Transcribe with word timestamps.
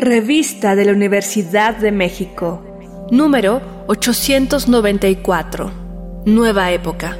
Revista 0.00 0.76
de 0.76 0.86
la 0.86 0.92
Universidad 0.92 1.76
de 1.76 1.92
México. 1.92 2.62
Número 3.10 3.60
894. 3.86 5.70
Nueva 6.24 6.70
época. 6.70 7.18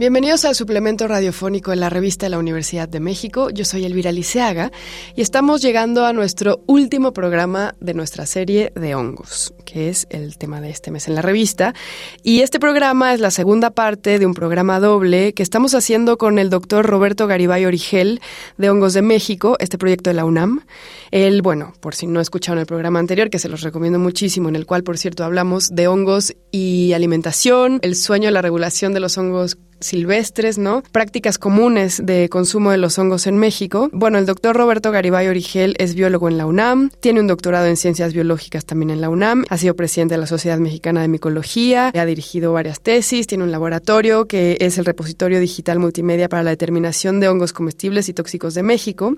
Bienvenidos 0.00 0.46
al 0.46 0.54
suplemento 0.54 1.06
radiofónico 1.08 1.72
de 1.72 1.76
la 1.76 1.90
revista 1.90 2.24
de 2.24 2.30
la 2.30 2.38
Universidad 2.38 2.88
de 2.88 3.00
México. 3.00 3.50
Yo 3.50 3.66
soy 3.66 3.84
Elvira 3.84 4.12
Liceaga 4.12 4.72
y 5.14 5.20
estamos 5.20 5.60
llegando 5.60 6.06
a 6.06 6.14
nuestro 6.14 6.62
último 6.66 7.12
programa 7.12 7.74
de 7.80 7.92
nuestra 7.92 8.24
serie 8.24 8.72
de 8.74 8.94
hongos, 8.94 9.52
que 9.66 9.90
es 9.90 10.06
el 10.08 10.38
tema 10.38 10.62
de 10.62 10.70
este 10.70 10.90
mes 10.90 11.06
en 11.06 11.16
la 11.16 11.20
revista. 11.20 11.74
Y 12.22 12.40
este 12.40 12.58
programa 12.58 13.12
es 13.12 13.20
la 13.20 13.30
segunda 13.30 13.72
parte 13.72 14.18
de 14.18 14.24
un 14.24 14.32
programa 14.32 14.80
doble 14.80 15.34
que 15.34 15.42
estamos 15.42 15.74
haciendo 15.74 16.16
con 16.16 16.38
el 16.38 16.48
doctor 16.48 16.86
Roberto 16.86 17.26
Garibay 17.26 17.66
Origel 17.66 18.22
de 18.56 18.70
Hongos 18.70 18.94
de 18.94 19.02
México, 19.02 19.56
este 19.58 19.76
proyecto 19.76 20.08
de 20.08 20.14
la 20.14 20.24
UNAM. 20.24 20.64
Él, 21.10 21.42
bueno, 21.42 21.74
por 21.78 21.94
si 21.94 22.06
no 22.06 22.22
escucharon 22.22 22.58
el 22.58 22.64
programa 22.64 23.00
anterior, 23.00 23.28
que 23.28 23.38
se 23.38 23.50
los 23.50 23.60
recomiendo 23.60 23.98
muchísimo, 23.98 24.48
en 24.48 24.56
el 24.56 24.64
cual, 24.64 24.82
por 24.82 24.96
cierto, 24.96 25.24
hablamos 25.24 25.68
de 25.74 25.88
hongos 25.88 26.34
y 26.50 26.94
alimentación, 26.94 27.80
el 27.82 27.96
sueño, 27.96 28.30
la 28.30 28.40
regulación 28.40 28.94
de 28.94 29.00
los 29.00 29.18
hongos 29.18 29.58
silvestres, 29.80 30.58
¿no? 30.58 30.82
Prácticas 30.92 31.38
comunes 31.38 32.00
de 32.04 32.28
consumo 32.28 32.70
de 32.70 32.78
los 32.78 32.98
hongos 32.98 33.26
en 33.26 33.38
México. 33.38 33.88
Bueno, 33.92 34.18
el 34.18 34.26
doctor 34.26 34.56
Roberto 34.56 34.92
Garibay 34.92 35.28
Origel 35.28 35.74
es 35.78 35.94
biólogo 35.94 36.28
en 36.28 36.38
la 36.38 36.46
UNAM, 36.46 36.90
tiene 37.00 37.20
un 37.20 37.26
doctorado 37.26 37.66
en 37.66 37.76
ciencias 37.76 38.12
biológicas 38.12 38.64
también 38.64 38.90
en 38.90 39.00
la 39.00 39.08
UNAM, 39.08 39.44
ha 39.48 39.58
sido 39.58 39.74
presidente 39.74 40.14
de 40.14 40.20
la 40.20 40.26
Sociedad 40.26 40.58
Mexicana 40.58 41.02
de 41.02 41.08
Micología, 41.08 41.92
ha 41.94 42.04
dirigido 42.04 42.52
varias 42.52 42.80
tesis, 42.80 43.26
tiene 43.26 43.44
un 43.44 43.50
laboratorio 43.50 44.26
que 44.26 44.56
es 44.60 44.78
el 44.78 44.84
repositorio 44.84 45.40
digital 45.40 45.78
multimedia 45.78 46.28
para 46.28 46.42
la 46.42 46.50
determinación 46.50 47.20
de 47.20 47.28
hongos 47.28 47.52
comestibles 47.52 48.08
y 48.08 48.14
tóxicos 48.14 48.54
de 48.54 48.62
México, 48.62 49.16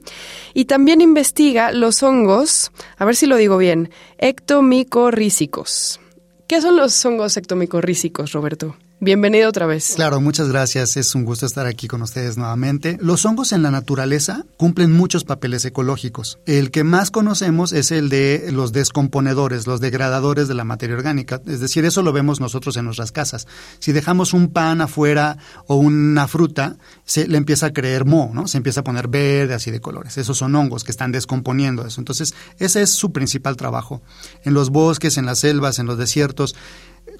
y 0.55 0.67
también 0.67 1.01
investiga 1.01 1.73
los 1.73 2.03
hongos, 2.03 2.73
a 2.97 3.05
ver 3.05 3.17
si 3.17 3.27
lo 3.27 3.37
digo 3.37 3.59
bien, 3.59 3.91
ectomicorrícicos. 4.19 6.01
¿Qué 6.47 6.61
son 6.61 6.77
los 6.77 7.05
hongos 7.05 7.37
ectomicorrícicos, 7.37 8.33
Roberto? 8.33 8.77
Bienvenido 9.05 9.49
otra 9.49 9.67
vez. 9.67 9.95
Claro, 9.97 10.21
muchas 10.21 10.49
gracias. 10.49 10.97
Es 10.97 11.17
un 11.17 11.25
gusto 11.25 11.45
estar 11.45 11.67
aquí 11.67 11.89
con 11.89 12.03
ustedes 12.03 12.37
nuevamente. 12.37 12.99
Los 13.01 13.27
hongos 13.27 13.51
en 13.51 13.65
la 13.65 13.73
naturaleza 13.73 14.45
cumplen 14.57 14.93
muchos 14.93 15.25
papeles 15.25 15.65
ecológicos. 15.65 16.39
El 16.47 16.71
que 16.71 16.85
más 16.85 17.11
conocemos 17.11 17.73
es 17.73 17.91
el 17.91 18.09
de 18.11 18.51
los 18.53 18.71
descomponedores, 18.71 19.67
los 19.67 19.81
degradadores 19.81 20.47
de 20.47 20.55
la 20.55 20.63
materia 20.63 20.95
orgánica. 20.95 21.43
Es 21.49 21.59
decir, 21.59 21.85
eso 21.85 22.03
lo 22.03 22.13
vemos 22.13 22.39
nosotros 22.39 22.77
en 22.77 22.85
nuestras 22.85 23.11
casas. 23.11 23.49
Si 23.81 23.91
dejamos 23.91 24.35
un 24.35 24.53
pan 24.53 24.81
afuera 24.81 25.37
o 25.67 25.75
una 25.75 26.29
fruta, 26.29 26.77
se 27.05 27.27
le 27.27 27.39
empieza 27.39 27.67
a 27.67 27.73
creer 27.73 28.05
moho, 28.05 28.33
¿no? 28.33 28.47
Se 28.47 28.57
empieza 28.57 28.83
a 28.83 28.85
poner 28.85 29.09
verde, 29.09 29.55
así 29.55 29.73
de 29.73 29.81
colores. 29.81 30.17
Esos 30.17 30.39
son 30.39 30.55
hongos 30.55 30.85
que 30.85 30.93
están 30.93 31.11
descomponiendo 31.11 31.85
eso. 31.85 32.01
Entonces, 32.01 32.35
ese 32.61 32.83
es 32.83 32.91
su 32.91 33.11
principal 33.11 33.57
trabajo. 33.57 34.01
En 34.45 34.55
los 34.55 34.71
bosques, 34.71 35.19
en 35.19 35.27
las 35.27 35.41
selvas, 35.41 35.81
en 35.81 35.87
los 35.87 35.99
desiertos, 35.99 36.55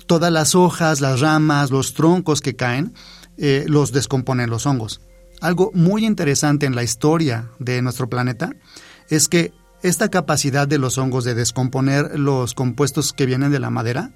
todas 0.07 0.33
las 0.33 0.55
hojas, 0.55 1.01
las 1.01 1.21
ramas, 1.21 1.71
los 1.71 1.95
troncos 1.95 2.41
que 2.41 2.57
caen, 2.57 2.95
eh, 3.39 3.65
los 3.67 3.93
descomponen 3.93 4.51
los 4.51 4.67
hongos. 4.67 5.01
Algo 5.41 5.71
muy 5.75 6.05
interesante 6.05 6.67
en 6.67 6.75
la 6.75 6.83
historia 6.83 7.51
de 7.59 7.83
nuestro 7.83 8.09
planeta 8.09 8.53
es 9.09 9.29
que 9.29 9.53
esta 9.83 10.09
capacidad 10.09 10.69
de 10.69 10.79
los 10.79 10.99
hongos 10.99 11.25
de 11.25 11.35
descomponer 11.35 12.19
los 12.19 12.55
compuestos 12.55 13.13
que 13.13 13.27
vienen 13.27 13.51
de 13.51 13.59
la 13.59 13.71
madera 13.71 14.13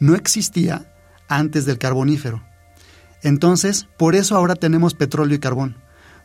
no 0.00 0.14
existía 0.14 0.90
antes 1.28 1.66
del 1.66 1.78
carbonífero. 1.78 2.42
Entonces, 3.22 3.86
por 3.98 4.14
eso 4.14 4.36
ahora 4.36 4.54
tenemos 4.54 4.94
petróleo 4.94 5.36
y 5.36 5.38
carbón. 5.40 5.76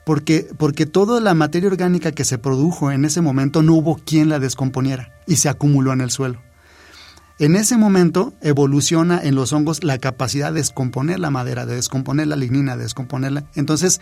Porque, 0.06 0.48
porque 0.58 0.86
toda 0.86 1.20
la 1.20 1.34
materia 1.34 1.68
orgánica 1.70 2.14
que 2.14 2.24
se 2.24 2.38
produjo 2.38 2.92
en 2.92 3.04
ese 3.04 3.20
momento 3.20 3.62
no 3.62 3.74
hubo 3.74 3.98
quien 3.98 4.30
la 4.30 4.40
descomponiera 4.40 5.14
y 5.28 5.36
se 5.36 5.50
acumuló 5.50 5.92
en 5.92 6.00
el 6.00 6.12
suelo. 6.12 6.42
En 7.40 7.56
ese 7.56 7.78
momento 7.78 8.34
evoluciona 8.42 9.22
en 9.22 9.36
los 9.36 9.54
hongos 9.54 9.84
la 9.84 10.00
capacidad 10.00 10.52
de 10.52 10.60
descomponer 10.60 11.20
la 11.20 11.30
madera, 11.30 11.66
de 11.66 11.76
descomponer 11.76 12.28
la 12.28 12.36
lignina, 12.36 12.76
de 12.76 12.84
descomponerla. 12.84 13.46
Entonces, 13.54 14.02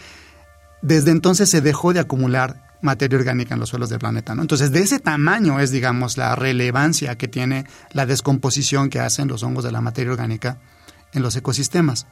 desde 0.82 1.12
entonces 1.12 1.50
se 1.50 1.62
dejó 1.62 1.92
de 1.92 2.00
acumular 2.00 2.66
materia 2.82 3.18
orgánica 3.18 3.54
en 3.54 3.60
los 3.60 3.70
suelos 3.70 3.90
del 3.90 4.00
planeta. 4.00 4.34
Entonces, 4.34 4.72
de 4.72 4.80
ese 4.80 5.00
tamaño 5.00 5.60
es, 5.60 5.72
digamos, 5.72 6.18
la 6.18 6.36
relevancia 6.36 7.18
que 7.18 7.28
tiene 7.28 7.66
la 7.92 8.06
descomposición 8.06 8.90
que 8.90 9.00
hacen 9.00 9.28
los 9.28 9.44
hongos 9.44 9.64
de 9.66 9.72
la 9.72 9.82
materia 9.82 10.12
orgánica 10.12 10.60
en 11.12 11.22
los 11.22 11.36
ecosistemas. 11.36 12.08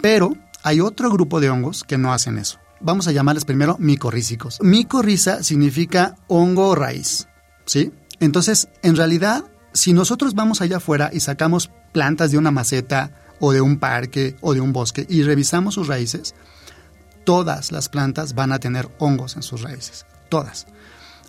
Pero 0.00 0.36
hay 0.62 0.80
otro 0.80 1.10
grupo 1.10 1.40
de 1.40 1.50
hongos 1.50 1.84
que 1.84 1.98
no 1.98 2.12
hacen 2.12 2.38
eso. 2.38 2.58
Vamos 2.80 3.08
a 3.08 3.12
llamarles 3.12 3.44
primero 3.44 3.76
micorrícicos. 3.78 4.58
Micorriza 4.62 5.42
significa 5.42 6.16
hongo 6.28 6.74
raíz, 6.74 7.26
¿sí? 7.64 7.92
Entonces, 8.20 8.68
en 8.82 8.96
realidad, 8.96 9.44
si 9.76 9.92
nosotros 9.92 10.34
vamos 10.34 10.62
allá 10.62 10.78
afuera 10.78 11.10
y 11.12 11.20
sacamos 11.20 11.70
plantas 11.92 12.30
de 12.30 12.38
una 12.38 12.50
maceta 12.50 13.10
o 13.40 13.52
de 13.52 13.60
un 13.60 13.78
parque 13.78 14.34
o 14.40 14.54
de 14.54 14.60
un 14.62 14.72
bosque 14.72 15.06
y 15.06 15.22
revisamos 15.22 15.74
sus 15.74 15.86
raíces, 15.86 16.34
todas 17.24 17.72
las 17.72 17.90
plantas 17.90 18.34
van 18.34 18.52
a 18.52 18.58
tener 18.58 18.88
hongos 18.98 19.36
en 19.36 19.42
sus 19.42 19.60
raíces, 19.60 20.06
todas. 20.30 20.66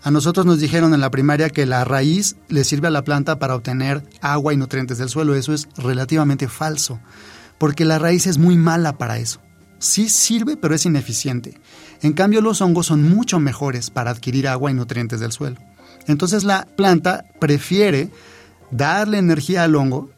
A 0.02 0.12
nosotros 0.12 0.46
nos 0.46 0.62
dijeron 0.62 0.94
en 0.94 1.02
la 1.02 1.12
primaria 1.12 1.50
que 1.50 1.66
la 1.66 1.84
raíz 1.84 2.38
le 2.48 2.64
sirve 2.64 2.88
a 2.88 2.92
la 2.92 3.04
planta 3.04 3.38
para 3.38 3.54
obtener 3.54 4.02
agua 4.22 4.54
y 4.54 4.58
nutrientes 4.58 4.98
del 4.98 5.10
suelo. 5.10 5.36
Eso 5.36 5.54
es 5.54 5.68
relativamente 5.76 6.48
falso, 6.48 7.02
porque 7.58 7.84
la 7.84 8.00
raíz 8.00 8.28
es 8.28 8.38
muy 8.38 8.56
mala 8.56 8.98
para 8.98 9.18
eso. 9.18 9.42
Sí 9.80 10.08
sirve, 10.08 10.56
pero 10.56 10.74
es 10.74 10.86
ineficiente. 10.86 11.60
En 12.02 12.14
cambio, 12.14 12.40
los 12.42 12.62
hongos 12.62 12.86
son 12.86 13.04
mucho 13.04 13.40
mejores 13.40 13.90
para 13.90 14.12
adquirir 14.12 14.48
agua 14.48 14.72
y 14.72 14.74
nutrientes 14.74 15.20
del 15.20 15.34
suelo. 15.34 15.58
Entonces 16.08 16.46
la 16.46 16.66
planta 16.66 17.26
prefiere 17.40 18.10
darle 18.72 19.18
energía 19.18 19.64
al 19.64 19.76
hongo 19.76 20.10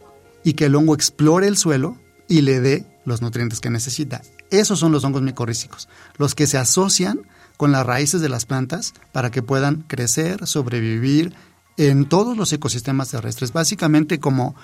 y 0.44 0.54
que 0.54 0.66
el 0.66 0.76
hongo 0.76 0.96
explore 0.96 1.48
el 1.48 1.58
suelo 1.58 1.98
y 2.28 2.42
le 2.42 2.60
dé 2.60 2.86
los 3.06 3.22
nutrientes 3.22 3.60
que 3.60 3.70
necesita. 3.70 4.22
Esos 4.52 4.80
son 4.80 4.92
los 4.92 5.04
hongos 5.04 5.22
micorrícicos, 5.22 5.90
los 6.18 6.36
que 6.36 6.48
se 6.48 6.58
asocian 6.58 7.22
con 7.58 7.72
las 7.72 7.86
raíces 7.86 8.22
de 8.22 8.30
las 8.30 8.46
plantas 8.46 8.94
para 9.12 9.32
que 9.32 9.44
puedan 9.44 9.84
crecer, 9.84 10.48
sobrevivir 10.48 11.34
en 11.78 12.08
todos 12.08 12.38
los 12.38 12.52
ecosistemas 12.54 13.10
terrestres. 13.10 13.54
Básicamente 13.54 14.20
como, 14.20 14.56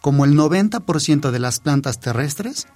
como 0.00 0.24
el 0.24 0.36
90% 0.36 1.30
de 1.30 1.38
las 1.38 1.60
plantas 1.60 2.00
terrestres 2.00 2.66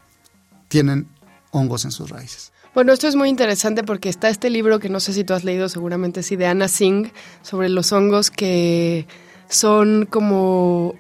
tienen 0.69 1.09
hongos 1.51 1.85
en 1.85 1.91
sus 1.91 2.11
raíces. 2.11 2.53
Bueno, 2.75 2.93
esto 2.93 3.07
es 3.07 3.15
muy 3.15 3.29
interesante 3.29 3.85
porque 3.85 4.09
está 4.09 4.29
este 4.29 4.51
libro 4.51 4.81
que 4.81 4.89
no 4.89 4.99
sé 4.99 5.13
si 5.13 5.23
tú 5.23 5.33
has 5.33 5.45
leído, 5.45 5.69
seguramente 5.69 6.25
sí, 6.25 6.35
de 6.35 6.47
Anna 6.47 6.67
Singh, 6.67 7.13
sobre 7.43 7.69
los 7.69 7.93
hongos 7.93 8.33
que 8.33 9.07
son 9.49 10.07
como 10.07 10.95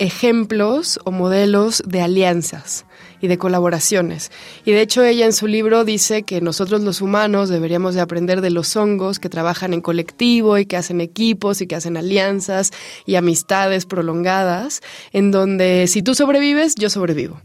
ejemplos 0.00 0.98
o 1.04 1.10
modelos 1.10 1.82
de 1.86 2.00
alianzas 2.00 2.86
y 3.20 3.28
de 3.28 3.36
colaboraciones. 3.36 4.32
Y 4.64 4.72
de 4.72 4.80
hecho 4.80 5.04
ella 5.04 5.26
en 5.26 5.34
su 5.34 5.46
libro 5.46 5.84
dice 5.84 6.22
que 6.22 6.40
nosotros 6.40 6.80
los 6.80 7.02
humanos 7.02 7.50
deberíamos 7.50 7.94
de 7.94 8.00
aprender 8.00 8.40
de 8.40 8.48
los 8.48 8.74
hongos 8.76 9.18
que 9.18 9.28
trabajan 9.28 9.74
en 9.74 9.82
colectivo 9.82 10.56
y 10.56 10.64
que 10.64 10.78
hacen 10.78 11.02
equipos 11.02 11.60
y 11.60 11.66
que 11.66 11.76
hacen 11.76 11.98
alianzas 11.98 12.70
y 13.04 13.16
amistades 13.16 13.84
prolongadas, 13.84 14.80
en 15.12 15.30
donde 15.30 15.86
si 15.86 16.02
tú 16.02 16.14
sobrevives, 16.14 16.74
yo 16.76 16.88
sobrevivo. 16.88 17.40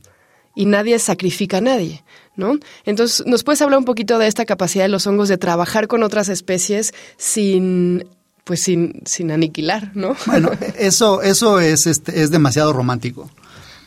Y 0.56 0.66
nadie 0.66 0.98
sacrifica 1.00 1.58
a 1.58 1.62
nadie. 1.62 2.04
¿No? 2.38 2.58
Entonces, 2.84 3.26
¿nos 3.26 3.46
puedes 3.46 3.62
hablar 3.62 3.80
un 3.80 3.86
poquito 3.86 4.18
de 4.18 4.28
esta 4.28 4.44
capacidad 4.44 4.84
de 4.84 4.90
los 4.90 5.08
hongos 5.08 5.30
de 5.30 5.38
trabajar 5.38 5.88
con 5.88 6.04
otras 6.04 6.28
especies 6.28 6.94
sin 7.16 8.04
pues 8.46 8.62
sin, 8.62 9.02
sin 9.06 9.32
aniquilar, 9.32 9.92
¿no? 9.96 10.16
Bueno, 10.28 10.52
eso, 10.78 11.22
eso 11.22 11.60
es, 11.60 11.88
este, 11.88 12.22
es 12.22 12.32
demasiado 12.32 12.72
romántico. 12.72 13.30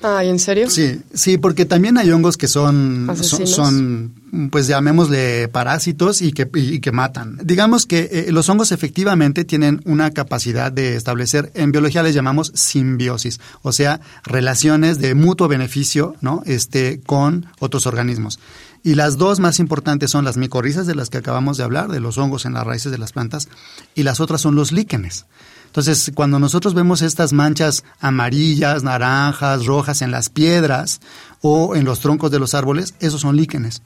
Ah, 0.03 0.23
¿en 0.23 0.39
serio? 0.39 0.71
Sí, 0.71 1.01
sí, 1.13 1.39
porque 1.39 1.65
también 1.65 1.99
hay 1.99 2.11
hongos 2.11 2.37
que 2.37 2.47
son, 2.47 3.11
son, 3.17 4.13
pues 4.51 4.69
llamémosle 4.69 5.49
parásitos 5.49 6.23
y 6.23 6.33
que, 6.33 6.49
y 6.55 6.79
que 6.79 6.93
matan. 6.93 7.39
Digamos 7.43 7.85
que 7.85 8.09
eh, 8.13 8.27
los 8.31 8.49
hongos 8.49 8.71
efectivamente 8.71 9.45
tienen 9.45 9.81
una 9.87 10.13
capacidad 10.13 10.71
de 10.71 10.95
establecer, 10.95 11.51
en 11.55 11.73
biología 11.73 12.05
les 12.05 12.15
llamamos 12.15 12.53
simbiosis, 12.55 13.41
o 13.63 13.73
sea, 13.73 14.01
relaciones 14.23 15.01
de 15.01 15.17
mutuo 15.17 15.49
beneficio, 15.49 16.15
¿no? 16.21 16.43
Este, 16.47 17.01
con 17.05 17.47
otros 17.59 17.87
organismos. 17.87 18.39
Y 18.83 18.95
las 18.95 19.19
dos 19.19 19.41
más 19.41 19.59
importantes 19.59 20.11
son 20.11 20.25
las 20.25 20.37
micorrizas 20.37 20.87
de 20.87 20.95
las 20.95 21.11
que 21.11 21.19
acabamos 21.19 21.57
de 21.57 21.65
hablar, 21.65 21.89
de 21.89 22.01
los 22.01 22.17
hongos 22.19 22.47
en 22.47 22.55
las 22.55 22.67
raíces 22.67 22.93
de 22.93 22.99
las 22.99 23.13
plantas, 23.13 23.49
y 23.95 24.03
las 24.03 24.21
otras 24.21 24.41
son 24.41 24.55
los 24.55 24.73
líquenes. 24.73 25.27
Entonces, 25.67 26.11
cuando 26.15 26.39
nosotros 26.39 26.75
vemos 26.75 27.03
estas 27.03 27.33
manchas 27.33 27.85
amarillas, 28.01 28.83
naranjas, 28.83 29.67
rojas 29.67 30.01
en 30.01 30.11
las 30.11 30.31
piedras 30.31 31.01
o 31.43 31.77
en 31.77 31.85
los 31.85 32.01
troncos 32.01 32.31
de 32.31 32.39
los 32.39 32.55
árboles, 32.55 32.95
esos 33.01 33.21
son 33.21 33.37
líquenes. 33.37 33.83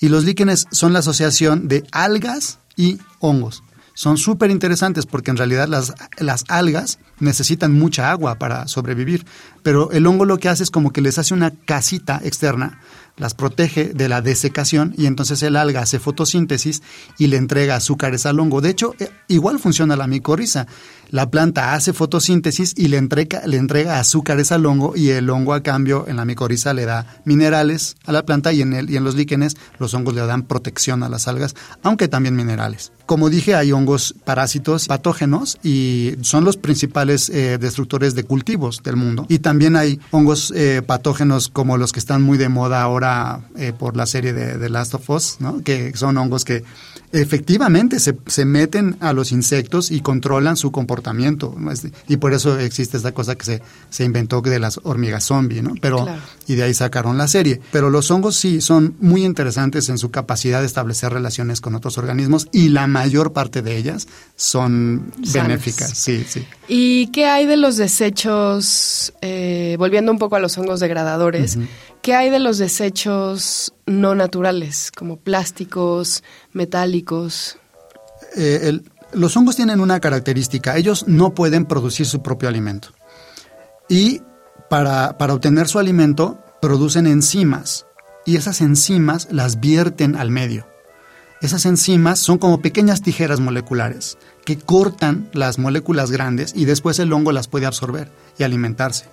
Y 0.00 0.08
los 0.08 0.24
líquenes 0.24 0.66
son 0.70 0.92
la 0.92 1.00
asociación 1.00 1.68
de 1.68 1.84
algas 1.92 2.60
y 2.76 2.98
hongos. 3.18 3.62
Son 3.92 4.16
súper 4.16 4.52
interesantes 4.52 5.06
porque 5.06 5.32
en 5.32 5.36
realidad 5.36 5.66
las, 5.66 5.92
las 6.18 6.44
algas 6.46 7.00
necesitan 7.18 7.72
mucha 7.72 8.12
agua 8.12 8.36
para 8.36 8.68
sobrevivir, 8.68 9.26
pero 9.64 9.90
el 9.90 10.06
hongo 10.06 10.24
lo 10.24 10.38
que 10.38 10.48
hace 10.48 10.62
es 10.62 10.70
como 10.70 10.92
que 10.92 11.00
les 11.00 11.18
hace 11.18 11.34
una 11.34 11.50
casita 11.50 12.20
externa 12.22 12.80
las 13.18 13.34
protege 13.34 13.92
de 13.92 14.08
la 14.08 14.22
desecación 14.22 14.94
y 14.96 15.06
entonces 15.06 15.42
el 15.42 15.56
alga 15.56 15.82
hace 15.82 15.98
fotosíntesis 15.98 16.82
y 17.18 17.26
le 17.26 17.36
entrega 17.36 17.76
azúcares 17.76 18.26
al 18.26 18.40
hongo. 18.40 18.60
De 18.60 18.70
hecho, 18.70 18.94
eh, 18.98 19.10
igual 19.28 19.58
funciona 19.58 19.96
la 19.96 20.06
micorriza. 20.06 20.66
La 21.10 21.30
planta 21.30 21.74
hace 21.74 21.92
fotosíntesis 21.92 22.74
y 22.76 22.88
le 22.88 22.98
entrega, 22.98 23.46
le 23.46 23.56
entrega 23.56 23.98
azúcares 23.98 24.52
al 24.52 24.66
hongo 24.66 24.94
y 24.94 25.10
el 25.10 25.30
hongo 25.30 25.54
a 25.54 25.62
cambio 25.62 26.04
en 26.06 26.16
la 26.16 26.24
micorriza 26.24 26.74
le 26.74 26.84
da 26.84 27.20
minerales 27.24 27.96
a 28.04 28.12
la 28.12 28.24
planta 28.24 28.52
y 28.52 28.62
en, 28.62 28.74
el, 28.74 28.90
y 28.90 28.96
en 28.96 29.04
los 29.04 29.14
líquenes 29.14 29.56
los 29.78 29.94
hongos 29.94 30.14
le 30.14 30.26
dan 30.26 30.42
protección 30.42 31.02
a 31.02 31.08
las 31.08 31.26
algas, 31.28 31.54
aunque 31.82 32.08
también 32.08 32.36
minerales. 32.36 32.92
Como 33.06 33.30
dije, 33.30 33.54
hay 33.54 33.72
hongos 33.72 34.14
parásitos 34.24 34.86
patógenos 34.86 35.58
y 35.62 36.16
son 36.20 36.44
los 36.44 36.58
principales 36.58 37.30
eh, 37.30 37.56
destructores 37.58 38.14
de 38.14 38.24
cultivos 38.24 38.82
del 38.82 38.96
mundo. 38.96 39.24
Y 39.30 39.38
también 39.38 39.76
hay 39.76 39.98
hongos 40.10 40.52
eh, 40.54 40.82
patógenos 40.86 41.48
como 41.48 41.78
los 41.78 41.92
que 41.92 42.00
están 42.00 42.22
muy 42.22 42.36
de 42.36 42.50
moda 42.50 42.82
ahora 42.82 43.48
eh, 43.56 43.72
por 43.72 43.96
la 43.96 44.06
serie 44.06 44.34
de, 44.34 44.58
de 44.58 44.68
Last 44.68 44.94
of 44.94 45.08
Us, 45.08 45.36
¿no? 45.40 45.62
que 45.62 45.96
son 45.96 46.18
hongos 46.18 46.44
que 46.44 46.64
efectivamente 47.12 48.00
se, 48.00 48.16
se, 48.26 48.44
meten 48.44 48.96
a 49.00 49.12
los 49.12 49.32
insectos 49.32 49.90
y 49.90 50.00
controlan 50.00 50.56
su 50.56 50.72
comportamiento. 50.72 51.54
Y 52.08 52.16
por 52.16 52.32
eso 52.32 52.58
existe 52.58 52.96
esta 52.96 53.12
cosa 53.12 53.36
que 53.36 53.44
se, 53.44 53.62
se 53.90 54.04
inventó 54.04 54.40
de 54.40 54.58
las 54.58 54.80
hormigas 54.82 55.24
zombie, 55.24 55.62
¿no? 55.62 55.74
Pero, 55.80 56.04
claro. 56.04 56.20
Y 56.46 56.54
de 56.54 56.64
ahí 56.64 56.74
sacaron 56.74 57.18
la 57.18 57.28
serie. 57.28 57.60
Pero 57.72 57.90
los 57.90 58.10
hongos 58.10 58.36
sí 58.36 58.60
son 58.60 58.96
muy 59.00 59.24
interesantes 59.24 59.88
en 59.88 59.98
su 59.98 60.10
capacidad 60.10 60.60
de 60.60 60.66
establecer 60.66 61.12
relaciones 61.12 61.60
con 61.60 61.74
otros 61.74 61.98
organismos 61.98 62.48
y 62.52 62.68
la 62.68 62.86
mayor 62.86 63.32
parte 63.32 63.62
de 63.62 63.76
ellas 63.76 64.08
son 64.36 65.12
benéficas. 65.32 65.90
Sí, 65.90 66.24
sí. 66.28 66.46
¿Y 66.68 67.08
qué 67.08 67.26
hay 67.26 67.46
de 67.46 67.56
los 67.56 67.76
desechos, 67.76 69.12
eh, 69.20 69.76
volviendo 69.78 70.12
un 70.12 70.18
poco 70.18 70.36
a 70.36 70.40
los 70.40 70.56
hongos 70.58 70.80
degradadores, 70.80 71.56
uh 71.56 71.60
-huh. 71.60 71.68
qué 72.02 72.14
hay 72.14 72.30
de 72.30 72.38
los 72.38 72.58
desechos 72.58 73.72
no 73.88 74.14
naturales, 74.14 74.92
como 74.94 75.16
plásticos, 75.16 76.22
metálicos? 76.52 77.58
Eh, 78.36 78.80
los 79.12 79.36
hongos 79.36 79.56
tienen 79.56 79.80
una 79.80 80.00
característica, 80.00 80.76
ellos 80.76 81.06
no 81.08 81.34
pueden 81.34 81.64
producir 81.64 82.06
su 82.06 82.22
propio 82.22 82.48
alimento. 82.48 82.88
Y 83.88 84.22
para, 84.68 85.16
para 85.18 85.34
obtener 85.34 85.66
su 85.66 85.78
alimento 85.78 86.38
producen 86.60 87.06
enzimas 87.06 87.86
y 88.26 88.36
esas 88.36 88.60
enzimas 88.60 89.28
las 89.30 89.60
vierten 89.60 90.16
al 90.16 90.30
medio. 90.30 90.66
Esas 91.40 91.66
enzimas 91.66 92.18
son 92.18 92.38
como 92.38 92.60
pequeñas 92.60 93.00
tijeras 93.00 93.40
moleculares 93.40 94.18
que 94.44 94.58
cortan 94.58 95.30
las 95.32 95.58
moléculas 95.58 96.10
grandes 96.10 96.52
y 96.54 96.64
después 96.64 96.98
el 96.98 97.12
hongo 97.12 97.32
las 97.32 97.48
puede 97.48 97.66
absorber 97.66 98.10
y 98.38 98.42
alimentarse. 98.42 99.06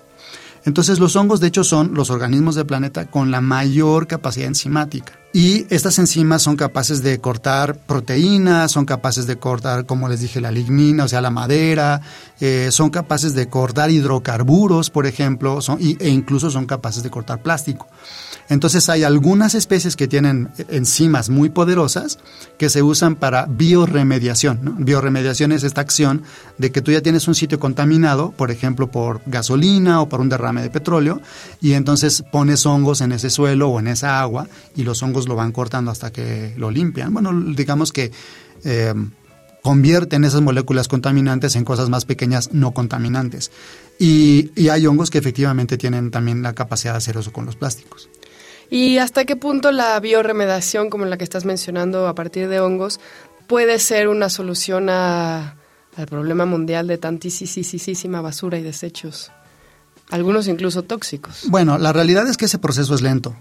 Entonces 0.66 0.98
los 0.98 1.14
hongos 1.14 1.40
de 1.40 1.46
hecho 1.46 1.64
son 1.64 1.94
los 1.94 2.10
organismos 2.10 2.56
del 2.56 2.66
planeta 2.66 3.06
con 3.06 3.30
la 3.30 3.40
mayor 3.40 4.08
capacidad 4.08 4.48
enzimática. 4.48 5.12
Y 5.32 5.66
estas 5.72 5.98
enzimas 5.98 6.42
son 6.42 6.56
capaces 6.56 7.02
de 7.02 7.20
cortar 7.20 7.76
proteínas, 7.76 8.72
son 8.72 8.84
capaces 8.84 9.26
de 9.26 9.36
cortar, 9.36 9.86
como 9.86 10.08
les 10.08 10.20
dije, 10.20 10.40
la 10.40 10.50
lignina, 10.50 11.04
o 11.04 11.08
sea, 11.08 11.20
la 11.20 11.30
madera, 11.30 12.00
eh, 12.40 12.68
son 12.72 12.90
capaces 12.90 13.34
de 13.34 13.48
cortar 13.48 13.90
hidrocarburos, 13.90 14.90
por 14.90 15.06
ejemplo, 15.06 15.60
son, 15.60 15.78
e 15.80 16.08
incluso 16.08 16.50
son 16.50 16.66
capaces 16.66 17.02
de 17.02 17.10
cortar 17.10 17.42
plástico. 17.42 17.86
Entonces 18.48 18.88
hay 18.88 19.02
algunas 19.02 19.54
especies 19.54 19.96
que 19.96 20.08
tienen 20.08 20.50
enzimas 20.68 21.30
muy 21.30 21.48
poderosas 21.48 22.18
que 22.58 22.68
se 22.68 22.82
usan 22.82 23.16
para 23.16 23.46
bioremediación. 23.46 24.76
Bioremediación 24.78 25.52
es 25.52 25.64
esta 25.64 25.80
acción 25.80 26.22
de 26.58 26.70
que 26.70 26.82
tú 26.82 26.92
ya 26.92 27.00
tienes 27.00 27.28
un 27.28 27.34
sitio 27.34 27.58
contaminado, 27.58 28.32
por 28.32 28.50
ejemplo, 28.50 28.90
por 28.90 29.20
gasolina 29.26 30.00
o 30.00 30.08
por 30.08 30.20
un 30.20 30.28
derrame 30.28 30.62
de 30.62 30.70
petróleo, 30.70 31.20
y 31.60 31.72
entonces 31.72 32.22
pones 32.30 32.66
hongos 32.66 33.00
en 33.00 33.12
ese 33.12 33.30
suelo 33.30 33.68
o 33.68 33.80
en 33.80 33.88
esa 33.88 34.20
agua 34.20 34.46
y 34.74 34.82
los 34.82 35.02
hongos 35.02 35.28
lo 35.28 35.36
van 35.36 35.52
cortando 35.52 35.90
hasta 35.90 36.12
que 36.12 36.54
lo 36.56 36.70
limpian. 36.70 37.12
Bueno, 37.12 37.32
digamos 37.54 37.92
que... 37.92 38.12
Eh, 38.64 38.94
convierten 39.66 40.22
esas 40.22 40.42
moléculas 40.42 40.86
contaminantes 40.86 41.56
en 41.56 41.64
cosas 41.64 41.88
más 41.88 42.04
pequeñas 42.04 42.52
no 42.52 42.70
contaminantes. 42.70 43.50
Y, 43.98 44.52
hay 44.70 44.86
hongos 44.86 45.10
que 45.10 45.18
efectivamente 45.18 45.76
tienen 45.76 46.12
también 46.12 46.40
la 46.40 46.52
capacidad 46.52 46.92
de 46.92 46.98
hacer 46.98 47.16
eso 47.16 47.32
con 47.32 47.46
los 47.46 47.56
plásticos. 47.56 48.08
¿Y 48.70 48.98
hasta 48.98 49.24
qué 49.24 49.36
punto 49.36 49.70
la 49.72 49.98
bioremediación, 50.00 50.90
como 50.90 51.04
la 51.04 51.16
que 51.16 51.24
estás 51.24 51.44
mencionando 51.44 52.08
a 52.08 52.14
partir 52.14 52.48
de 52.48 52.60
hongos, 52.60 53.00
puede 53.46 53.78
ser 53.78 54.08
una 54.08 54.28
solución 54.28 54.88
al 54.88 55.54
problema 56.08 56.46
mundial 56.46 56.86
de 56.86 56.98
tantísima 56.98 58.20
basura 58.20 58.58
y 58.58 58.62
desechos? 58.62 59.30
Algunos 60.10 60.46
incluso 60.48 60.82
tóxicos. 60.82 61.44
Bueno, 61.48 61.78
la 61.78 61.92
realidad 61.92 62.28
es 62.28 62.36
que 62.36 62.44
ese 62.44 62.58
proceso 62.58 62.94
es 62.94 63.02
lento. 63.02 63.36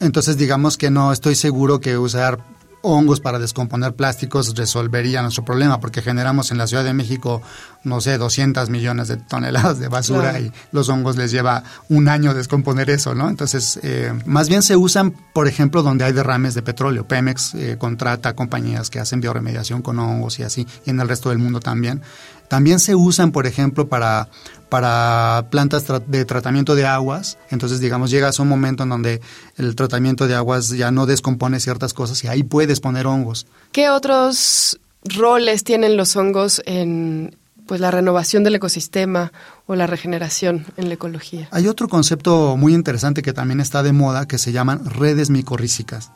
Entonces, 0.00 0.36
digamos 0.36 0.76
que 0.76 0.90
no 0.90 1.12
estoy 1.12 1.34
seguro 1.34 1.80
que 1.80 1.98
usar 1.98 2.44
hongos 2.82 3.20
para 3.20 3.38
descomponer 3.38 3.94
plásticos 3.94 4.54
resolvería 4.56 5.22
nuestro 5.22 5.44
problema, 5.44 5.80
porque 5.80 6.02
generamos 6.02 6.50
en 6.50 6.58
la 6.58 6.66
Ciudad 6.66 6.84
de 6.84 6.94
México, 6.94 7.42
no 7.84 8.00
sé, 8.00 8.18
200 8.18 8.70
millones 8.70 9.08
de 9.08 9.16
toneladas 9.16 9.78
de 9.78 9.88
basura 9.88 10.30
claro. 10.30 10.44
y 10.44 10.52
los 10.72 10.88
hongos 10.88 11.16
les 11.16 11.30
lleva 11.30 11.62
un 11.88 12.08
año 12.08 12.34
descomponer 12.34 12.90
eso, 12.90 13.14
¿no? 13.14 13.28
Entonces, 13.28 13.78
eh, 13.82 14.12
más 14.26 14.48
bien 14.48 14.62
se 14.62 14.76
usan, 14.76 15.14
por 15.32 15.48
ejemplo, 15.48 15.82
donde 15.82 16.04
hay 16.04 16.12
derrames 16.12 16.54
de 16.54 16.62
petróleo. 16.62 17.06
Pemex 17.06 17.54
eh, 17.54 17.76
contrata 17.78 18.34
compañías 18.34 18.90
que 18.90 19.00
hacen 19.00 19.20
bioremediación 19.20 19.82
con 19.82 19.98
hongos 19.98 20.38
y 20.38 20.42
así, 20.42 20.66
y 20.84 20.90
en 20.90 21.00
el 21.00 21.08
resto 21.08 21.30
del 21.30 21.38
mundo 21.38 21.60
también. 21.60 22.02
También 22.48 22.80
se 22.80 22.96
usan, 22.96 23.30
por 23.30 23.46
ejemplo, 23.46 23.88
para, 23.88 24.28
para 24.70 25.48
plantas 25.50 25.84
de 26.06 26.24
tratamiento 26.24 26.74
de 26.74 26.86
aguas. 26.86 27.36
Entonces, 27.50 27.80
digamos, 27.80 28.10
llegas 28.10 28.38
a 28.38 28.42
un 28.42 28.48
momento 28.48 28.84
en 28.84 28.88
donde 28.88 29.20
el 29.56 29.76
tratamiento 29.76 30.26
de 30.26 30.34
aguas 30.34 30.70
ya 30.70 30.90
no 30.90 31.04
descompone 31.04 31.60
ciertas 31.60 31.92
cosas 31.92 32.22
y 32.24 32.28
ahí 32.28 32.42
puedes 32.42 32.80
poner 32.80 33.06
hongos. 33.06 33.46
¿Qué 33.72 33.90
otros 33.90 34.80
roles 35.04 35.64
tienen 35.64 35.96
los 35.96 36.16
hongos 36.16 36.62
en 36.64 37.36
pues 37.66 37.80
la 37.80 37.92
renovación 37.92 38.42
del 38.42 38.56
ecosistema 38.56 39.32
o 39.66 39.76
la 39.76 39.86
regeneración 39.86 40.66
en 40.76 40.88
la 40.88 40.94
ecología? 40.94 41.48
Hay 41.52 41.68
otro 41.68 41.88
concepto 41.88 42.56
muy 42.56 42.74
interesante 42.74 43.22
que 43.22 43.32
también 43.32 43.60
está 43.60 43.82
de 43.82 43.92
moda 43.92 44.26
que 44.26 44.38
se 44.38 44.50
llaman 44.50 44.84
redes 44.84 45.30
micorrízicas. 45.30 46.10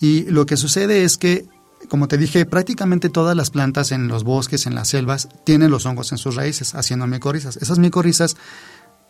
Y 0.00 0.22
lo 0.30 0.46
que 0.46 0.56
sucede 0.56 1.04
es 1.04 1.18
que 1.18 1.46
como 1.88 2.08
te 2.08 2.18
dije, 2.18 2.46
prácticamente 2.46 3.08
todas 3.08 3.36
las 3.36 3.50
plantas 3.50 3.92
en 3.92 4.08
los 4.08 4.24
bosques, 4.24 4.66
en 4.66 4.74
las 4.74 4.88
selvas, 4.88 5.28
tienen 5.44 5.70
los 5.70 5.86
hongos 5.86 6.12
en 6.12 6.18
sus 6.18 6.36
raíces, 6.36 6.74
haciendo 6.74 7.06
micorrizas. 7.06 7.56
Esas 7.56 7.78
micorrizas 7.78 8.36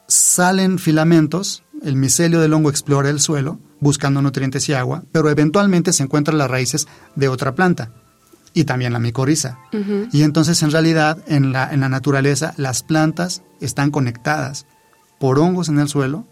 salen 0.08 0.78
filamentos, 0.78 1.62
el 1.82 1.96
micelio 1.96 2.40
del 2.40 2.52
hongo 2.52 2.70
explora 2.70 3.10
el 3.10 3.20
suelo, 3.20 3.58
buscando 3.80 4.22
nutrientes 4.22 4.68
y 4.68 4.74
agua, 4.74 5.04
pero 5.12 5.30
eventualmente 5.30 5.92
se 5.92 6.02
encuentran 6.02 6.38
las 6.38 6.50
raíces 6.50 6.86
de 7.16 7.28
otra 7.28 7.54
planta 7.54 7.90
y 8.54 8.64
también 8.64 8.92
la 8.92 8.98
micorriza. 8.98 9.58
Uh 9.72 9.76
-huh. 9.76 10.08
Y 10.12 10.22
entonces, 10.22 10.62
en 10.62 10.70
realidad, 10.70 11.18
en 11.26 11.52
la, 11.52 11.72
en 11.72 11.80
la 11.80 11.88
naturaleza, 11.88 12.54
las 12.56 12.82
plantas 12.82 13.42
están 13.60 13.90
conectadas 13.90 14.66
por 15.18 15.38
hongos 15.38 15.68
en 15.68 15.78
el 15.78 15.88
suelo 15.88 16.26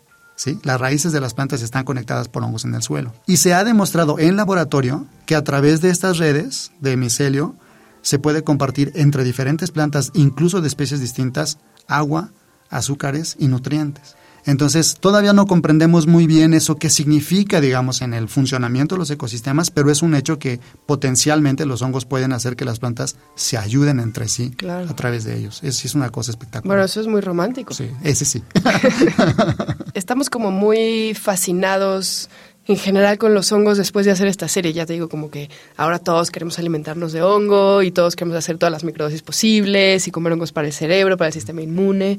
Las 0.63 0.81
raíces 0.81 1.13
de 1.13 1.21
las 1.21 1.35
plantas 1.35 1.63
están 1.63 1.85
conectadas 1.85 2.29
por 2.29 2.43
hongos 2.43 2.65
en 2.65 2.75
el 2.75 2.83
suelo. 2.83 3.13
Y 3.27 3.37
se 3.37 3.55
ha 3.55 3.65
demostrado 3.65 4.19
en 4.19 4.37
laboratorio 4.37 5.07
que 5.27 5.35
a 5.35 5.45
través 5.45 5.81
de 5.81 5.91
estas 5.91 6.19
redes 6.19 6.73
de 6.81 6.97
micelio 6.97 7.57
se 8.03 8.19
puede 8.19 8.43
compartir 8.43 8.93
entre 8.95 9.25
diferentes 9.25 9.71
plantas, 9.71 10.11
incluso 10.15 10.61
de 10.61 10.69
especies 10.69 11.01
distintas, 11.01 11.59
agua, 11.87 12.31
azúcares 12.71 13.37
y 13.39 13.49
nutrientes. 13.49 14.17
Entonces, 14.47 14.97
todavía 14.99 15.33
no 15.33 15.47
comprendemos 15.47 16.07
muy 16.07 16.27
bien 16.27 16.55
eso 16.55 16.77
qué 16.77 16.91
significa, 16.91 17.61
digamos, 17.61 18.03
en 18.03 18.15
el 18.15 18.29
funcionamiento 18.29 18.95
de 18.95 19.01
los 19.01 19.11
ecosistemas, 19.11 19.71
pero 19.71 19.91
es 19.91 20.03
un 20.03 20.15
hecho 20.15 20.39
que 20.39 20.61
potencialmente 20.87 21.67
los 21.67 21.83
hongos 21.83 22.05
pueden 22.05 22.33
hacer 22.33 22.57
que 22.57 22.65
las 22.65 22.79
plantas 22.79 23.17
se 23.35 23.59
ayuden 23.59 24.01
entre 24.01 24.29
sí 24.29 24.51
claro. 24.51 24.89
a 24.89 24.97
través 24.97 25.25
de 25.25 25.37
ellos. 25.37 25.61
Es, 25.63 25.85
es 25.85 25.95
una 25.95 26.11
cosa 26.11 26.31
espectacular. 26.31 26.77
Bueno, 26.77 26.85
eso 26.85 27.01
es 27.01 27.07
muy 27.07 27.21
romántico. 27.21 27.75
Sí, 27.75 27.91
ese 28.03 28.25
sí. 28.25 28.43
Estamos 29.95 30.31
como 30.31 30.51
muy 30.51 31.15
fascinados 31.15 32.29
en 32.67 32.77
general 32.77 33.19
con 33.19 33.35
los 33.35 33.51
hongos 33.53 33.79
después 33.79 34.07
de 34.07 34.13
hacer 34.13 34.29
esta 34.29 34.49
serie. 34.49 34.73
Ya 34.73 34.87
te 34.87 34.93
digo 34.93 35.09
como 35.09 35.31
que 35.31 35.51
ahora 35.77 35.99
todos 35.99 36.31
queremos 36.31 36.59
alimentarnos 36.59 37.13
de 37.13 37.23
hongo 37.23 37.83
y 37.83 37.91
todos 37.91 38.17
queremos 38.17 38.37
hacer 38.37 38.59
todas 38.59 38.73
las 38.73 38.85
microdosis 38.85 39.23
posibles 39.23 40.07
y 40.07 40.11
comer 40.11 40.33
hongos 40.33 40.53
para 40.53 40.69
el 40.69 40.73
cerebro, 40.73 41.17
para 41.17 41.29
el 41.29 41.35
sistema 41.35 41.63
inmune. 41.63 42.19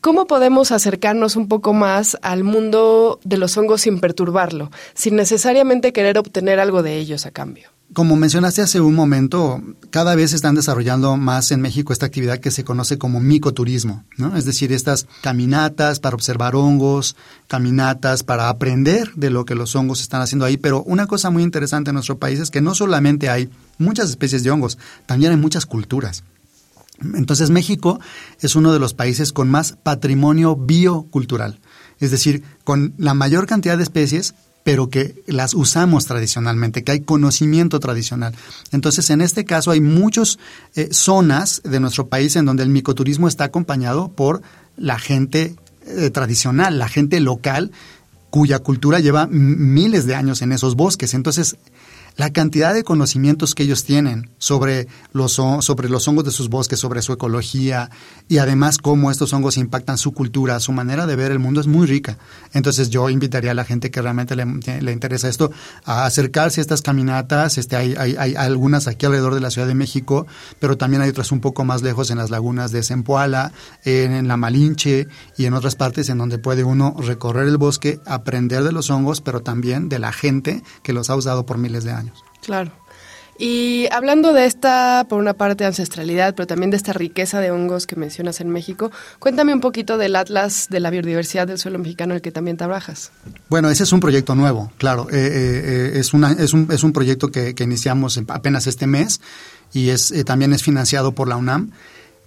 ¿Cómo 0.00 0.26
podemos 0.28 0.70
acercarnos 0.70 1.34
un 1.34 1.48
poco 1.48 1.72
más 1.72 2.16
al 2.22 2.44
mundo 2.44 3.18
de 3.24 3.36
los 3.36 3.56
hongos 3.56 3.80
sin 3.80 3.98
perturbarlo, 3.98 4.70
sin 4.94 5.16
necesariamente 5.16 5.92
querer 5.92 6.18
obtener 6.18 6.60
algo 6.60 6.84
de 6.84 6.98
ellos 6.98 7.26
a 7.26 7.32
cambio? 7.32 7.70
Como 7.92 8.16
mencionaste 8.16 8.60
hace 8.60 8.80
un 8.80 8.94
momento, 8.94 9.62
cada 9.90 10.14
vez 10.14 10.34
están 10.34 10.54
desarrollando 10.54 11.16
más 11.16 11.50
en 11.50 11.62
México 11.62 11.92
esta 11.92 12.06
actividad 12.06 12.38
que 12.38 12.50
se 12.50 12.62
conoce 12.62 12.98
como 12.98 13.18
micoturismo, 13.18 14.04
¿no? 14.18 14.36
Es 14.36 14.44
decir, 14.44 14.72
estas 14.72 15.06
caminatas 15.22 15.98
para 15.98 16.14
observar 16.14 16.54
hongos, 16.54 17.16
caminatas 17.48 18.22
para 18.22 18.50
aprender 18.50 19.10
de 19.14 19.30
lo 19.30 19.46
que 19.46 19.54
los 19.54 19.74
hongos 19.74 20.02
están 20.02 20.20
haciendo 20.20 20.44
ahí. 20.44 20.58
Pero 20.58 20.82
una 20.84 21.06
cosa 21.06 21.30
muy 21.30 21.42
interesante 21.42 21.90
en 21.90 21.94
nuestro 21.94 22.18
país 22.18 22.38
es 22.38 22.50
que 22.50 22.60
no 22.60 22.74
solamente 22.74 23.30
hay 23.30 23.48
muchas 23.78 24.10
especies 24.10 24.44
de 24.44 24.50
hongos, 24.50 24.78
también 25.06 25.32
hay 25.32 25.38
muchas 25.38 25.64
culturas. 25.64 26.22
Entonces 27.00 27.50
México 27.50 28.00
es 28.40 28.56
uno 28.56 28.72
de 28.72 28.78
los 28.78 28.94
países 28.94 29.32
con 29.32 29.50
más 29.50 29.72
patrimonio 29.82 30.56
biocultural, 30.56 31.60
es 32.00 32.10
decir, 32.10 32.42
con 32.64 32.94
la 32.98 33.14
mayor 33.14 33.46
cantidad 33.46 33.76
de 33.76 33.84
especies, 33.84 34.34
pero 34.64 34.90
que 34.90 35.22
las 35.26 35.54
usamos 35.54 36.04
tradicionalmente, 36.04 36.84
que 36.84 36.92
hay 36.92 37.00
conocimiento 37.00 37.80
tradicional. 37.80 38.34
Entonces, 38.70 39.08
en 39.10 39.22
este 39.22 39.44
caso 39.44 39.70
hay 39.70 39.80
muchas 39.80 40.38
eh, 40.74 40.88
zonas 40.90 41.62
de 41.64 41.80
nuestro 41.80 42.08
país 42.08 42.36
en 42.36 42.44
donde 42.44 42.64
el 42.64 42.68
micoturismo 42.68 43.28
está 43.28 43.44
acompañado 43.44 44.10
por 44.10 44.42
la 44.76 44.98
gente 44.98 45.56
eh, 45.86 46.10
tradicional, 46.10 46.78
la 46.78 46.88
gente 46.88 47.18
local, 47.20 47.72
cuya 48.30 48.58
cultura 48.58 49.00
lleva 49.00 49.26
miles 49.26 50.04
de 50.04 50.14
años 50.14 50.42
en 50.42 50.52
esos 50.52 50.76
bosques. 50.76 51.14
Entonces, 51.14 51.56
la 52.18 52.32
cantidad 52.32 52.74
de 52.74 52.82
conocimientos 52.82 53.54
que 53.54 53.62
ellos 53.62 53.84
tienen 53.84 54.28
sobre 54.38 54.88
los, 55.12 55.34
sobre 55.34 55.88
los 55.88 56.08
hongos 56.08 56.24
de 56.24 56.32
sus 56.32 56.48
bosques, 56.48 56.80
sobre 56.80 57.00
su 57.00 57.12
ecología 57.12 57.90
y 58.28 58.38
además 58.38 58.78
cómo 58.78 59.12
estos 59.12 59.32
hongos 59.32 59.56
impactan 59.56 59.98
su 59.98 60.12
cultura, 60.12 60.58
su 60.58 60.72
manera 60.72 61.06
de 61.06 61.14
ver 61.14 61.30
el 61.30 61.38
mundo 61.38 61.60
es 61.60 61.68
muy 61.68 61.86
rica. 61.86 62.18
Entonces 62.54 62.90
yo 62.90 63.08
invitaría 63.08 63.52
a 63.52 63.54
la 63.54 63.64
gente 63.64 63.92
que 63.92 64.02
realmente 64.02 64.34
le, 64.34 64.92
interesa 64.92 65.28
esto 65.28 65.52
a 65.84 66.06
acercarse 66.06 66.60
a 66.60 66.62
estas 66.62 66.82
caminatas. 66.82 67.56
Este, 67.56 67.76
hay, 67.76 67.94
hay, 67.96 68.16
hay, 68.18 68.34
algunas 68.34 68.88
aquí 68.88 69.06
alrededor 69.06 69.34
de 69.34 69.40
la 69.40 69.52
Ciudad 69.52 69.68
de 69.68 69.76
México, 69.76 70.26
pero 70.58 70.76
también 70.76 71.02
hay 71.02 71.10
otras 71.10 71.30
un 71.30 71.40
poco 71.40 71.64
más 71.64 71.82
lejos 71.82 72.10
en 72.10 72.18
las 72.18 72.30
lagunas 72.30 72.72
de 72.72 72.82
Zempoala, 72.82 73.52
en 73.84 74.26
la 74.26 74.36
Malinche 74.36 75.06
y 75.36 75.44
en 75.44 75.54
otras 75.54 75.76
partes 75.76 76.08
en 76.08 76.18
donde 76.18 76.38
puede 76.38 76.64
uno 76.64 76.96
recorrer 76.98 77.46
el 77.46 77.58
bosque, 77.58 78.00
aprender 78.06 78.64
de 78.64 78.72
los 78.72 78.90
hongos, 78.90 79.20
pero 79.20 79.40
también 79.40 79.88
de 79.88 80.00
la 80.00 80.10
gente 80.10 80.64
que 80.82 80.92
los 80.92 81.10
ha 81.10 81.14
usado 81.14 81.46
por 81.46 81.58
miles 81.58 81.84
de 81.84 81.92
años. 81.92 82.07
Claro. 82.42 82.72
Y 83.40 83.86
hablando 83.92 84.32
de 84.32 84.46
esta, 84.46 85.06
por 85.08 85.20
una 85.20 85.32
parte, 85.32 85.64
ancestralidad, 85.64 86.34
pero 86.34 86.48
también 86.48 86.72
de 86.72 86.76
esta 86.76 86.92
riqueza 86.92 87.38
de 87.38 87.52
hongos 87.52 87.86
que 87.86 87.94
mencionas 87.94 88.40
en 88.40 88.50
México, 88.50 88.90
cuéntame 89.20 89.54
un 89.54 89.60
poquito 89.60 89.96
del 89.96 90.16
Atlas 90.16 90.66
de 90.68 90.80
la 90.80 90.90
Biodiversidad 90.90 91.46
del 91.46 91.58
Suelo 91.58 91.78
Mexicano, 91.78 92.14
el 92.14 92.20
que 92.20 92.32
también 92.32 92.56
trabajas. 92.56 93.12
Bueno, 93.48 93.70
ese 93.70 93.84
es 93.84 93.92
un 93.92 94.00
proyecto 94.00 94.34
nuevo, 94.34 94.72
claro. 94.76 95.08
Eh, 95.12 95.14
eh, 95.14 95.62
eh, 95.64 95.90
es, 96.00 96.12
es, 96.40 96.52
un, 96.52 96.68
es 96.72 96.82
un 96.82 96.92
proyecto 96.92 97.30
que, 97.30 97.54
iniciamos 97.60 98.20
apenas 98.26 98.66
este 98.66 98.88
mes 98.88 99.20
y 99.72 99.90
es, 99.90 100.12
también 100.24 100.52
es 100.52 100.64
financiado 100.64 101.12
por 101.12 101.28
la 101.28 101.36
UNAM. 101.36 101.70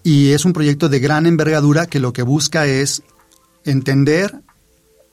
Y 0.04 0.32
es 0.32 0.46
un 0.46 0.54
proyecto 0.54 0.88
de 0.88 1.00
gran 1.00 1.26
envergadura 1.26 1.88
que 1.88 2.00
lo 2.00 2.14
que 2.14 2.24
busca 2.24 2.66
es 2.66 3.04
entender 3.66 4.42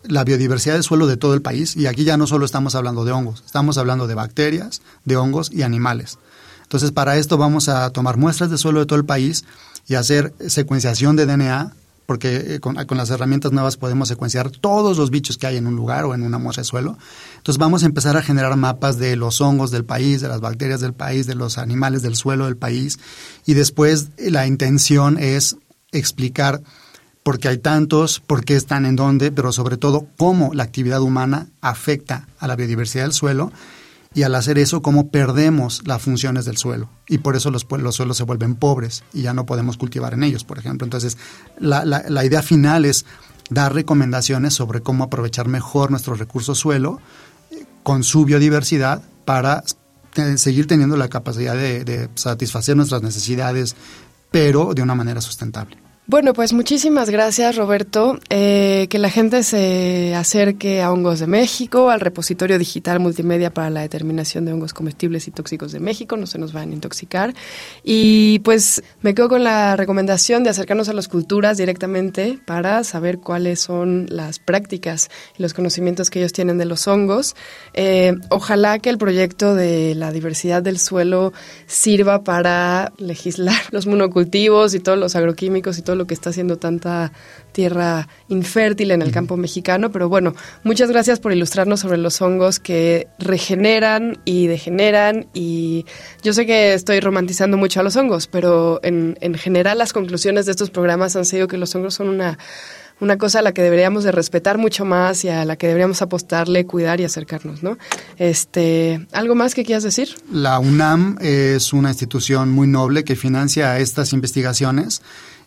la 0.09 0.25
biodiversidad 0.25 0.75
del 0.75 0.83
suelo 0.83 1.07
de 1.07 1.17
todo 1.17 1.35
el 1.35 1.43
país 1.43 1.77
y 1.77 1.87
aquí 1.87 2.05
ya 2.05 2.17
no 2.17 2.27
solo 2.27 2.45
estamos 2.45 2.75
hablando 2.75 3.05
de 3.05 3.13
hongos, 3.13 3.43
estamos 3.45 3.79
hablando 3.79 4.07
de 4.07 4.15
bacterias, 4.15 4.83
de 5.05 5.17
hongos 5.17 5.51
y 5.53 5.63
animales. 5.63 6.19
Entonces, 6.63 6.93
para 6.93 7.17
esto 7.17 7.39
vamos 7.39 7.71
a 7.71 7.89
tomar 7.91 8.19
muestras 8.19 8.51
de 8.51 8.59
suelo 8.59 8.81
de 8.81 8.87
todo 8.87 8.99
el 8.99 9.07
país 9.07 9.47
y 9.87 9.95
hacer 9.95 10.35
secuenciación 10.49 11.17
de 11.17 11.25
DNA, 11.25 11.73
porque 12.05 12.57
eh, 12.57 12.61
con, 12.61 12.77
las 12.77 13.09
herramientas 13.09 13.53
nuevas 13.53 13.79
podemos 13.79 14.09
secuenciar 14.09 14.51
todos 14.51 14.99
los 14.99 15.11
bichos 15.11 15.39
que 15.39 15.47
hay 15.47 15.57
en 15.57 15.67
un 15.67 15.77
lugar 15.77 16.05
o 16.05 16.15
en 16.15 16.23
una 16.23 16.37
muestra 16.37 16.61
de 16.61 16.67
suelo. 16.67 16.99
Entonces, 17.39 17.59
vamos 17.59 17.85
a 17.85 17.87
empezar 17.87 18.19
a 18.19 18.23
generar 18.23 18.55
mapas 18.57 18.99
de 18.99 19.17
los 19.17 19.41
hongos 19.41 19.71
del 19.71 19.87
país, 19.87 20.21
de 20.21 20.29
las 20.29 20.43
bacterias 20.43 20.81
del 20.81 20.93
país, 20.93 21.27
de 21.27 21.35
los 21.35 21.57
animales 21.57 22.03
del 22.03 22.17
suelo 22.17 22.45
del 22.45 22.59
país 22.59 22.99
y 23.47 23.55
después 23.55 24.09
la 24.19 24.47
intención 24.47 25.17
es 25.19 25.57
explicar 25.91 26.61
por 27.29 27.39
qué 27.39 27.49
hay 27.49 27.59
tantos, 27.59 28.21
por 28.21 28.43
qué 28.43 28.57
están 28.57 28.87
en 28.87 28.97
dónde, 28.97 29.31
pero 29.31 29.53
sobre 29.53 29.77
todo 29.77 30.07
cómo 30.17 30.55
la 30.55 30.63
actividad 30.63 31.03
humana 31.03 31.49
afecta 31.61 32.27
a 32.39 32.49
la 32.49 32.57
biodiversidad 32.57 33.05
del 33.05 33.13
suelo 33.13 33.53
y 34.15 34.23
al 34.23 34.35
hacer 34.35 34.59
eso 34.59 34.81
cómo 34.81 35.11
perdemos 35.11 35.83
las 35.87 36.01
funciones 36.01 36.47
del 36.47 36.57
suelo 36.57 36.89
y 37.07 37.19
por 37.19 37.37
eso 37.37 37.51
los, 37.51 37.67
los 37.71 37.97
suelos 37.97 38.17
se 38.17 38.25
vuelven 38.25 38.55
pobres 38.55 39.05
y 39.13 39.21
ya 39.21 39.35
no 39.35 39.45
podemos 39.45 39.77
cultivar 39.77 40.15
en 40.15 40.23
ellos, 40.23 40.45
por 40.45 40.59
ejemplo. 40.59 40.87
Entonces, 40.87 41.19
la, 41.59 41.85
la, 41.85 42.25
idea 42.25 42.41
final 42.41 42.87
es 42.87 43.05
dar 43.51 43.75
recomendaciones 43.75 44.55
sobre 44.55 44.81
cómo 44.81 45.05
aprovechar 45.05 45.49
mejor 45.49 45.91
nuestro 45.91 46.15
recurso 46.15 46.55
suelo 46.55 46.99
eh, 47.51 47.67
con 47.83 48.05
su 48.05 48.25
biodiversidad 48.25 49.03
para 49.27 49.65
seguir 50.37 50.67
teniendo 50.67 50.97
la 50.97 51.09
capacidad 51.09 51.55
de 51.55 52.09
satisfacer 52.15 52.75
nuestras 52.75 53.03
necesidades, 53.03 53.77
pero 54.31 54.73
de 54.73 54.81
una 54.81 54.95
manera 54.95 55.21
sustentable. 55.21 55.88
Bueno, 56.11 56.33
pues 56.33 56.55
muchísimas 56.55 57.11
gracias 57.11 57.57
Roberto. 57.57 58.19
Eh, 58.31 58.87
que 58.89 58.99
la 58.99 59.11
gente 59.11 59.43
se 59.43 60.15
acerque 60.15 60.81
a 60.81 60.91
Hongos 60.91 61.21
de 61.21 61.27
México, 61.27 61.91
al 61.91 62.01
repositorio 62.01 62.59
digital 62.59 62.99
multimedia 62.99 63.53
para 63.53 63.69
la 63.69 63.83
determinación 63.83 64.47
de 64.47 64.55
hongos 64.55 64.73
comestibles 64.73 65.29
y 65.29 65.33
tóxicos 65.33 65.71
de 65.71 65.81
México, 65.81 66.17
no 66.17 66.27
se 66.27 66.39
nos 66.39 66.55
van 66.55 66.71
a 66.71 66.73
intoxicar. 66.73 67.35
Y 67.85 68.39
pues 68.39 68.83
me 69.03 69.15
quedo 69.15 69.29
con 69.29 69.45
la 69.45 69.77
recomendación 69.77 70.45
de 70.45 70.49
acercarnos 70.49 70.89
a 70.89 70.95
las 70.95 71.09
culturas 71.09 71.59
directamente 71.59 72.39
para 72.43 72.85
saber 72.85 73.19
cuáles 73.19 73.61
son 73.61 74.07
las 74.09 74.39
prácticas 74.39 75.11
y 75.37 75.43
los 75.43 75.53
conocimientos 75.53 76.09
que 76.09 76.21
ellos 76.21 76.33
tienen 76.33 76.57
de 76.57 76.65
los 76.65 76.89
hongos. 76.89 77.37
Eh, 77.75 78.15
ojalá 78.31 78.79
que 78.79 78.89
el 78.89 78.97
proyecto 78.97 79.55
de 79.55 79.95
la 79.95 80.11
diversidad 80.11 80.63
del 80.63 80.79
suelo 80.79 81.35
sirva 81.67 82.25
para 82.25 82.95
legislar 82.97 83.61
los 83.73 83.87
monocultivos 83.87 84.73
y 84.73 84.81
todos 84.81 84.97
los 84.97 85.15
agroquímicos 85.15 85.77
y 85.77 85.83
todo 85.83 85.98
lo 85.99 86.07
que 86.07 86.15
está 86.15 86.31
haciendo 86.31 86.57
tanta 86.57 87.13
tierra 87.53 88.09
infértil 88.29 88.93
en 88.93 89.03
el 89.03 89.11
campo 89.11 89.37
mexicano. 89.37 89.91
Pero 89.91 90.09
bueno, 90.09 90.35
muchas 90.65 90.91
gracias 90.91 91.21
por 91.21 91.33
ilustrarnos 91.33 91.81
sobre 91.81 91.99
los 91.99 92.23
hongos 92.23 92.61
que 92.61 93.09
regeneran 93.19 94.19
y 94.25 94.47
degeneran. 94.47 95.27
Y 95.35 95.85
yo 96.23 96.33
sé 96.33 96.47
que 96.47 96.73
estoy 96.73 97.01
romantizando 97.01 97.57
mucho 97.57 97.81
a 97.81 97.83
los 97.83 97.97
hongos, 97.97 98.27
pero 98.27 98.81
en, 98.83 99.19
en 99.21 99.35
general 99.35 99.79
las 99.79 99.93
conclusiones 99.93 100.47
de 100.47 100.53
estos 100.53 100.71
programas 100.71 101.17
han 101.17 101.25
sido 101.25 101.49
que 101.49 101.59
los 101.59 101.75
hongos 101.75 101.95
son 101.95 102.09
una 102.09 102.39
una 103.01 103.17
cosa 103.17 103.41
a 103.41 103.43
la 103.43 103.53
que 103.53 103.63
deberíamos 103.63 104.05
de 104.05 104.13
respetar 104.13 104.59
mucho 104.59 104.85
más 104.85 105.25
y 105.25 105.29
a 105.29 105.45
la 105.45 105.57
que 105.57 105.67
deberíamos 105.67 106.03
apostarle, 106.03 106.67
cuidar 106.67 107.01
y 107.01 107.05
acercarnos, 107.05 107.63
¿no? 107.63 107.79
Este, 108.17 109.07
¿algo 109.13 109.35
más 109.35 109.55
que 109.55 109.65
quieras 109.65 109.85
decir? 109.85 110.09
La 110.33 110.59
UNAM 110.59 111.19
es 111.21 111.73
una 111.73 111.91
institución 111.91 112.51
muy 112.51 112.67
noble 112.67 113.05
que 113.05 113.17
financia 113.17 113.79
estas 113.79 114.13
investigaciones 114.13 115.03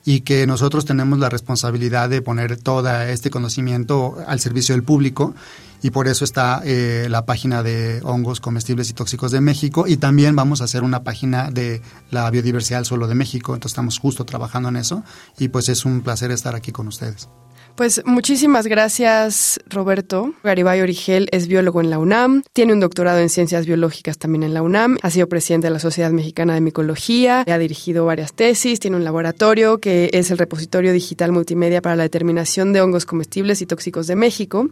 y 0.06 0.22
que 0.22 0.48
nosotros 0.48 0.86
tenemos 0.86 1.20
la 1.20 1.30
responsabilidad 1.30 2.10
de 2.10 2.22
poner 2.22 2.58
todo 2.58 2.90
este 3.02 3.30
conocimiento 3.30 4.18
al 4.28 4.40
servicio 4.40 4.74
del 4.76 4.84
público 4.84 5.34
y 5.84 5.90
por 5.90 6.08
eso 6.08 6.26
está 6.26 6.62
eh, 6.64 7.08
la 7.10 7.26
página 7.26 7.64
de 7.64 8.02
hongos 8.04 8.40
comestibles 8.40 8.90
y 8.90 8.94
tóxicos 8.94 9.32
de 9.32 9.42
México 9.42 9.86
y 9.88 9.98
también 9.98 10.36
vamos 10.36 10.62
a 10.62 10.66
hacer 10.66 10.84
una 10.84 11.04
página 11.04 11.50
de 11.50 11.82
la 12.12 12.30
biodiversidad 12.30 12.80
del 12.80 12.86
suelo 12.86 13.08
de 13.08 13.16
México, 13.16 13.54
entonces 13.54 13.74
estamos 13.74 14.00
justo 14.00 14.26
trabajando 14.26 14.70
en 14.70 14.78
eso 14.78 15.04
y 15.38 15.48
pues 15.48 15.70
es 15.70 15.86
un 15.86 16.02
placer 16.02 16.32
estar 16.32 16.56
aquí 16.56 16.72
con 16.72 16.88
ustedes. 16.88 17.30
Pues 17.76 18.02
muchísimas 18.06 18.68
gracias, 18.68 19.60
Roberto. 19.68 20.34
Garibay 20.44 20.82
Origel 20.82 21.30
es 21.32 21.48
biólogo 21.48 21.82
en 21.82 21.90
la 21.90 22.00
UNAM, 22.00 22.44
tiene 22.54 22.74
un 22.74 22.80
doctorado 22.80 23.20
en 23.20 23.30
ciencias 23.30 23.66
biológicas 23.66 24.18
también 24.18 24.44
en 24.44 24.54
la 24.54 24.62
UNAM, 24.62 24.98
ha 25.02 25.10
sido 25.10 25.28
presidente 25.28 25.68
de 25.68 25.72
la 25.72 25.80
Sociedad 25.80 26.12
Mexicana 26.12 26.54
de 26.54 26.62
Micología, 26.62 27.44
ha 27.48 27.58
dirigido 27.58 28.06
varias 28.06 28.34
tesis, 28.34 28.80
tiene 28.80 28.98
un 28.98 29.04
laboratorio 29.04 29.80
que 29.80 30.10
es 30.14 30.30
el 30.32 30.38
repositorio 30.38 30.94
digital 30.94 31.32
multimedia 31.32 31.82
para 31.82 31.96
la 31.96 32.04
determinación 32.04 32.74
de 32.74 32.82
hongos 32.82 33.06
comestibles 33.06 33.62
y 33.62 33.66
tóxicos 33.66 34.06
de 34.06 34.16
México, 34.16 34.70